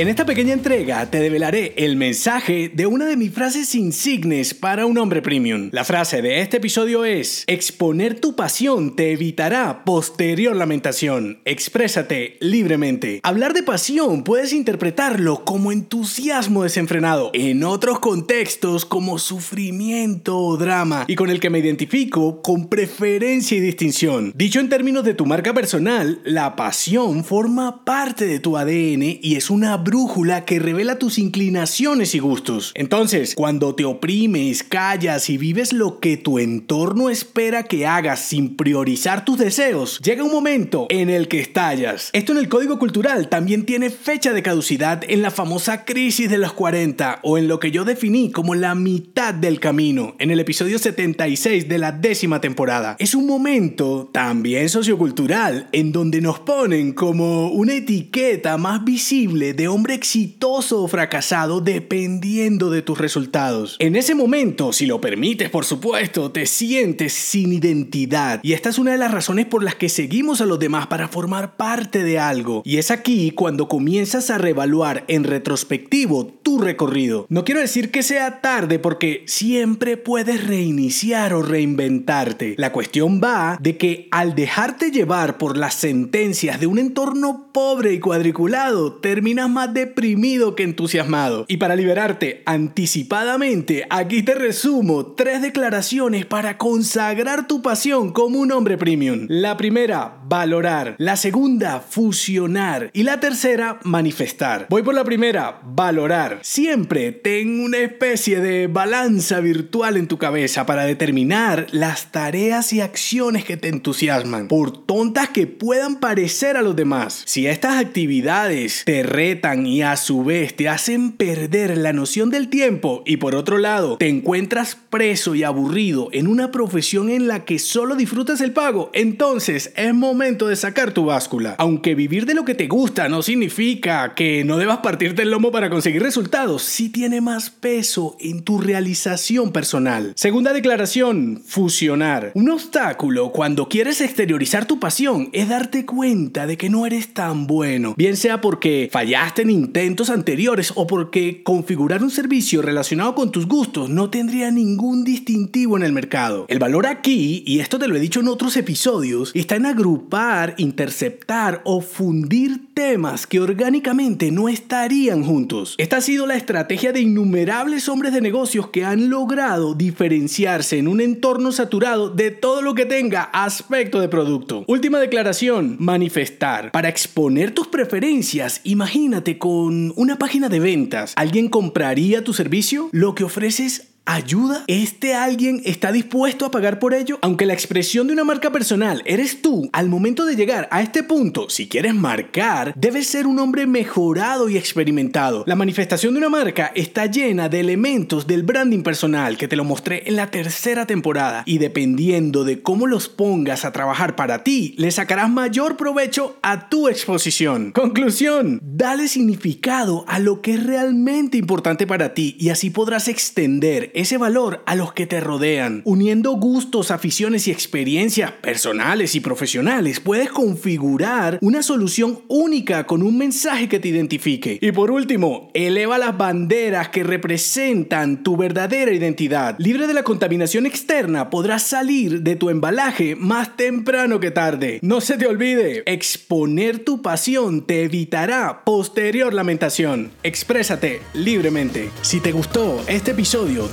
En 0.00 0.08
esta 0.08 0.24
pequeña 0.24 0.54
entrega 0.54 1.10
te 1.10 1.20
develaré 1.20 1.74
el 1.76 1.94
mensaje 1.94 2.70
de 2.74 2.86
una 2.86 3.04
de 3.04 3.18
mis 3.18 3.34
frases 3.34 3.74
insignes 3.74 4.54
para 4.54 4.86
un 4.86 4.96
hombre 4.96 5.20
premium. 5.20 5.68
La 5.72 5.84
frase 5.84 6.22
de 6.22 6.40
este 6.40 6.56
episodio 6.56 7.04
es, 7.04 7.44
exponer 7.46 8.18
tu 8.18 8.34
pasión 8.34 8.96
te 8.96 9.12
evitará 9.12 9.84
posterior 9.84 10.56
lamentación. 10.56 11.40
Exprésate 11.44 12.38
libremente. 12.40 13.20
Hablar 13.22 13.52
de 13.52 13.62
pasión 13.62 14.24
puedes 14.24 14.54
interpretarlo 14.54 15.44
como 15.44 15.70
entusiasmo 15.70 16.62
desenfrenado, 16.62 17.30
en 17.34 17.62
otros 17.62 17.98
contextos 17.98 18.86
como 18.86 19.18
sufrimiento 19.18 20.38
o 20.38 20.56
drama, 20.56 21.04
y 21.08 21.14
con 21.14 21.28
el 21.28 21.40
que 21.40 21.50
me 21.50 21.58
identifico 21.58 22.40
con 22.40 22.70
preferencia 22.70 23.58
y 23.58 23.60
distinción. 23.60 24.32
Dicho 24.34 24.60
en 24.60 24.70
términos 24.70 25.04
de 25.04 25.12
tu 25.12 25.26
marca 25.26 25.52
personal, 25.52 26.22
la 26.24 26.56
pasión 26.56 27.22
forma 27.22 27.84
parte 27.84 28.26
de 28.26 28.40
tu 28.40 28.56
ADN 28.56 29.02
y 29.20 29.36
es 29.36 29.50
una 29.50 29.76
brújula 29.90 30.44
que 30.44 30.60
revela 30.60 31.00
tus 31.00 31.18
inclinaciones 31.18 32.14
y 32.14 32.20
gustos. 32.20 32.70
Entonces, 32.76 33.34
cuando 33.34 33.74
te 33.74 33.84
oprimes, 33.84 34.62
callas 34.62 35.28
y 35.28 35.36
vives 35.36 35.72
lo 35.72 35.98
que 35.98 36.16
tu 36.16 36.38
entorno 36.38 37.10
espera 37.10 37.64
que 37.64 37.88
hagas 37.88 38.20
sin 38.20 38.56
priorizar 38.56 39.24
tus 39.24 39.38
deseos, 39.38 39.98
llega 39.98 40.22
un 40.22 40.30
momento 40.30 40.86
en 40.90 41.10
el 41.10 41.26
que 41.26 41.40
estallas. 41.40 42.10
Esto 42.12 42.30
en 42.30 42.38
el 42.38 42.48
código 42.48 42.78
cultural 42.78 43.28
también 43.28 43.66
tiene 43.66 43.90
fecha 43.90 44.32
de 44.32 44.44
caducidad 44.44 45.02
en 45.08 45.22
la 45.22 45.32
famosa 45.32 45.84
crisis 45.84 46.30
de 46.30 46.38
los 46.38 46.52
40 46.52 47.18
o 47.24 47.36
en 47.36 47.48
lo 47.48 47.58
que 47.58 47.72
yo 47.72 47.84
definí 47.84 48.30
como 48.30 48.54
la 48.54 48.76
mitad 48.76 49.34
del 49.34 49.58
camino 49.58 50.14
en 50.20 50.30
el 50.30 50.38
episodio 50.38 50.78
76 50.78 51.68
de 51.68 51.78
la 51.78 51.90
décima 51.90 52.40
temporada. 52.40 52.94
Es 53.00 53.16
un 53.16 53.26
momento 53.26 54.08
también 54.12 54.68
sociocultural 54.68 55.68
en 55.72 55.90
donde 55.90 56.20
nos 56.20 56.38
ponen 56.38 56.92
como 56.92 57.48
una 57.48 57.74
etiqueta 57.74 58.56
más 58.56 58.84
visible 58.84 59.52
de 59.52 59.66
hombre 59.66 59.79
exitoso 59.88 60.82
o 60.82 60.88
fracasado 60.88 61.60
dependiendo 61.60 62.70
de 62.70 62.82
tus 62.82 62.98
resultados. 62.98 63.76
En 63.78 63.96
ese 63.96 64.14
momento, 64.14 64.72
si 64.72 64.86
lo 64.86 65.00
permites, 65.00 65.50
por 65.50 65.64
supuesto, 65.64 66.30
te 66.30 66.46
sientes 66.46 67.12
sin 67.12 67.52
identidad. 67.52 68.40
Y 68.42 68.52
esta 68.52 68.68
es 68.68 68.78
una 68.78 68.92
de 68.92 68.98
las 68.98 69.10
razones 69.10 69.46
por 69.46 69.62
las 69.62 69.74
que 69.74 69.88
seguimos 69.88 70.40
a 70.40 70.46
los 70.46 70.58
demás 70.58 70.86
para 70.86 71.08
formar 71.08 71.56
parte 71.56 72.04
de 72.04 72.18
algo. 72.18 72.62
Y 72.64 72.76
es 72.78 72.90
aquí 72.90 73.30
cuando 73.30 73.68
comienzas 73.68 74.30
a 74.30 74.38
reevaluar 74.38 75.04
en 75.08 75.24
retrospectivo 75.24 76.39
recorrido. 76.58 77.26
No 77.28 77.44
quiero 77.44 77.60
decir 77.60 77.90
que 77.90 78.02
sea 78.02 78.40
tarde 78.40 78.78
porque 78.78 79.24
siempre 79.26 79.96
puedes 79.96 80.46
reiniciar 80.46 81.34
o 81.34 81.42
reinventarte. 81.42 82.54
La 82.58 82.72
cuestión 82.72 83.20
va 83.22 83.58
de 83.60 83.76
que 83.76 84.08
al 84.10 84.34
dejarte 84.34 84.90
llevar 84.90 85.38
por 85.38 85.56
las 85.56 85.74
sentencias 85.74 86.60
de 86.60 86.66
un 86.66 86.78
entorno 86.78 87.50
pobre 87.52 87.92
y 87.92 88.00
cuadriculado, 88.00 88.94
terminas 88.94 89.50
más 89.50 89.72
deprimido 89.74 90.54
que 90.54 90.62
entusiasmado. 90.62 91.44
Y 91.48 91.58
para 91.58 91.76
liberarte 91.76 92.42
anticipadamente, 92.46 93.86
aquí 93.90 94.22
te 94.22 94.34
resumo 94.34 95.06
tres 95.06 95.42
declaraciones 95.42 96.26
para 96.26 96.58
consagrar 96.58 97.46
tu 97.46 97.62
pasión 97.62 98.12
como 98.12 98.40
un 98.40 98.52
hombre 98.52 98.78
premium. 98.78 99.26
La 99.28 99.56
primera, 99.56 100.20
valorar. 100.26 100.94
La 100.98 101.16
segunda, 101.16 101.80
fusionar. 101.80 102.90
Y 102.92 103.02
la 103.02 103.20
tercera, 103.20 103.78
manifestar. 103.84 104.66
Voy 104.68 104.82
por 104.82 104.94
la 104.94 105.04
primera, 105.04 105.60
valorar. 105.64 106.39
Siempre 106.42 107.12
ten 107.12 107.60
una 107.60 107.78
especie 107.78 108.40
de 108.40 108.66
balanza 108.66 109.40
virtual 109.40 109.96
en 109.96 110.08
tu 110.08 110.16
cabeza 110.16 110.64
para 110.64 110.84
determinar 110.84 111.66
las 111.70 112.12
tareas 112.12 112.72
y 112.72 112.80
acciones 112.80 113.44
que 113.44 113.58
te 113.58 113.68
entusiasman, 113.68 114.48
por 114.48 114.86
tontas 114.86 115.28
que 115.28 115.46
puedan 115.46 116.00
parecer 116.00 116.56
a 116.56 116.62
los 116.62 116.74
demás. 116.76 117.22
Si 117.26 117.46
estas 117.46 117.78
actividades 117.78 118.82
te 118.86 119.02
retan 119.02 119.66
y 119.66 119.82
a 119.82 119.96
su 119.96 120.24
vez 120.24 120.56
te 120.56 120.68
hacen 120.68 121.12
perder 121.12 121.76
la 121.76 121.92
noción 121.92 122.30
del 122.30 122.48
tiempo 122.48 123.02
y 123.04 123.18
por 123.18 123.34
otro 123.34 123.58
lado 123.58 123.98
te 123.98 124.08
encuentras 124.08 124.76
preso 124.88 125.34
y 125.34 125.44
aburrido 125.44 126.08
en 126.12 126.26
una 126.26 126.50
profesión 126.50 127.10
en 127.10 127.28
la 127.28 127.44
que 127.44 127.58
solo 127.58 127.96
disfrutas 127.96 128.40
el 128.40 128.52
pago, 128.52 128.90
entonces 128.94 129.72
es 129.76 129.94
momento 129.94 130.48
de 130.48 130.56
sacar 130.56 130.92
tu 130.92 131.04
báscula. 131.04 131.54
Aunque 131.58 131.94
vivir 131.94 132.24
de 132.24 132.34
lo 132.34 132.44
que 132.44 132.54
te 132.54 132.66
gusta 132.66 133.08
no 133.08 133.22
significa 133.22 134.14
que 134.14 134.44
no 134.44 134.56
debas 134.56 134.78
partirte 134.78 135.22
el 135.22 135.30
lomo 135.30 135.52
para 135.52 135.68
conseguir 135.68 136.02
resultados, 136.02 136.29
sí 136.58 136.88
tiene 136.88 137.20
más 137.20 137.50
peso 137.50 138.16
en 138.18 138.42
tu 138.42 138.60
realización 138.60 139.52
personal. 139.52 140.12
Segunda 140.16 140.52
declaración, 140.52 141.42
fusionar. 141.44 142.32
Un 142.34 142.50
obstáculo 142.50 143.30
cuando 143.30 143.68
quieres 143.68 144.00
exteriorizar 144.00 144.64
tu 144.64 144.80
pasión 144.80 145.28
es 145.32 145.48
darte 145.48 145.84
cuenta 145.84 146.46
de 146.46 146.56
que 146.56 146.70
no 146.70 146.86
eres 146.86 147.12
tan 147.12 147.46
bueno, 147.46 147.94
bien 147.96 148.16
sea 148.16 148.40
porque 148.40 148.88
fallaste 148.90 149.42
en 149.42 149.50
intentos 149.50 150.08
anteriores 150.08 150.72
o 150.76 150.86
porque 150.86 151.42
configurar 151.42 152.02
un 152.02 152.10
servicio 152.10 152.62
relacionado 152.62 153.14
con 153.14 153.32
tus 153.32 153.46
gustos 153.46 153.90
no 153.90 154.08
tendría 154.08 154.50
ningún 154.50 155.04
distintivo 155.04 155.76
en 155.76 155.82
el 155.82 155.92
mercado. 155.92 156.46
El 156.48 156.58
valor 156.58 156.86
aquí, 156.86 157.42
y 157.46 157.60
esto 157.60 157.78
te 157.78 157.88
lo 157.88 157.96
he 157.96 158.00
dicho 158.00 158.20
en 158.20 158.28
otros 158.28 158.56
episodios, 158.56 159.32
está 159.34 159.56
en 159.56 159.66
agrupar, 159.66 160.54
interceptar 160.56 161.60
o 161.64 161.80
fundir 161.80 162.72
temas 162.72 163.26
que 163.26 163.40
orgánicamente 163.40 164.30
no 164.30 164.48
estarían 164.48 165.22
juntos. 165.22 165.74
Esta 165.76 165.98
ha 165.98 166.00
sido 166.00 166.19
la 166.26 166.36
estrategia 166.36 166.92
de 166.92 167.00
innumerables 167.00 167.88
hombres 167.88 168.12
de 168.12 168.20
negocios 168.20 168.68
que 168.68 168.84
han 168.84 169.10
logrado 169.10 169.74
diferenciarse 169.74 170.78
en 170.78 170.88
un 170.88 171.00
entorno 171.00 171.52
saturado 171.52 172.08
de 172.10 172.30
todo 172.30 172.62
lo 172.62 172.74
que 172.74 172.86
tenga 172.86 173.22
aspecto 173.22 174.00
de 174.00 174.08
producto. 174.08 174.64
Última 174.66 174.98
declaración, 174.98 175.76
manifestar. 175.78 176.70
Para 176.72 176.88
exponer 176.88 177.52
tus 177.52 177.68
preferencias, 177.68 178.60
imagínate 178.64 179.38
con 179.38 179.92
una 179.96 180.16
página 180.18 180.48
de 180.48 180.60
ventas. 180.60 181.12
¿Alguien 181.16 181.48
compraría 181.48 182.24
tu 182.24 182.32
servicio? 182.32 182.88
Lo 182.92 183.14
que 183.14 183.24
ofreces 183.24 183.89
ayuda? 184.10 184.64
¿Este 184.66 185.14
alguien 185.14 185.62
está 185.64 185.92
dispuesto 185.92 186.44
a 186.44 186.50
pagar 186.50 186.78
por 186.78 186.94
ello? 186.94 187.18
Aunque 187.22 187.46
la 187.46 187.52
expresión 187.52 188.06
de 188.06 188.12
una 188.12 188.24
marca 188.24 188.50
personal 188.50 189.02
eres 189.06 189.40
tú, 189.40 189.70
al 189.72 189.88
momento 189.88 190.24
de 190.24 190.34
llegar 190.34 190.68
a 190.72 190.82
este 190.82 191.02
punto, 191.02 191.48
si 191.48 191.68
quieres 191.68 191.94
marcar, 191.94 192.74
debes 192.76 193.06
ser 193.06 193.26
un 193.26 193.38
hombre 193.38 193.66
mejorado 193.66 194.48
y 194.48 194.56
experimentado. 194.56 195.44
La 195.46 195.54
manifestación 195.54 196.14
de 196.14 196.18
una 196.18 196.28
marca 196.28 196.72
está 196.74 197.06
llena 197.06 197.48
de 197.48 197.60
elementos 197.60 198.26
del 198.26 198.42
branding 198.42 198.82
personal 198.82 199.36
que 199.36 199.48
te 199.48 199.56
lo 199.56 199.64
mostré 199.64 200.02
en 200.06 200.16
la 200.16 200.30
tercera 200.30 200.86
temporada 200.86 201.44
y 201.46 201.58
dependiendo 201.58 202.44
de 202.44 202.62
cómo 202.62 202.86
los 202.86 203.08
pongas 203.08 203.64
a 203.64 203.72
trabajar 203.72 204.16
para 204.16 204.42
ti, 204.42 204.74
le 204.76 204.90
sacarás 204.90 205.30
mayor 205.30 205.76
provecho 205.76 206.36
a 206.42 206.68
tu 206.68 206.88
exposición. 206.88 207.72
Conclusión, 207.72 208.60
dale 208.62 209.06
significado 209.06 210.04
a 210.08 210.18
lo 210.18 210.42
que 210.42 210.54
es 210.54 210.66
realmente 210.66 211.36
importante 211.38 211.86
para 211.86 212.14
ti 212.14 212.36
y 212.38 212.48
así 212.48 212.70
podrás 212.70 213.06
extender 213.08 213.92
ese 214.00 214.18
valor 214.18 214.62
a 214.66 214.74
los 214.74 214.92
que 214.92 215.06
te 215.06 215.20
rodean. 215.20 215.82
Uniendo 215.84 216.32
gustos, 216.32 216.90
aficiones 216.90 217.46
y 217.46 217.50
experiencias 217.50 218.32
personales 218.32 219.14
y 219.14 219.20
profesionales, 219.20 220.00
puedes 220.00 220.30
configurar 220.30 221.38
una 221.40 221.62
solución 221.62 222.20
única 222.28 222.86
con 222.86 223.02
un 223.02 223.16
mensaje 223.16 223.68
que 223.68 223.78
te 223.78 223.88
identifique. 223.88 224.58
Y 224.60 224.72
por 224.72 224.90
último, 224.90 225.50
eleva 225.54 225.98
las 225.98 226.16
banderas 226.16 226.88
que 226.88 227.02
representan 227.02 228.22
tu 228.22 228.36
verdadera 228.36 228.92
identidad. 228.92 229.56
Libre 229.58 229.86
de 229.86 229.94
la 229.94 230.02
contaminación 230.02 230.66
externa, 230.66 231.30
podrás 231.30 231.62
salir 231.62 232.22
de 232.22 232.36
tu 232.36 232.50
embalaje 232.50 233.16
más 233.16 233.56
temprano 233.56 234.20
que 234.20 234.30
tarde. 234.30 234.78
No 234.82 235.00
se 235.00 235.16
te 235.16 235.26
olvide, 235.26 235.82
exponer 235.86 236.80
tu 236.80 237.02
pasión 237.02 237.66
te 237.66 237.84
evitará 237.84 238.64
posterior 238.64 239.34
lamentación. 239.34 240.10
Exprésate 240.22 241.02
libremente. 241.14 241.90
Si 242.02 242.20
te 242.20 242.32
gustó 242.32 242.82
este 242.86 243.12
episodio, 243.12 243.68